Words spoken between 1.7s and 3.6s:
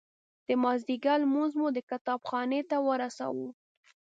د کتاب خانې ته ورساوه.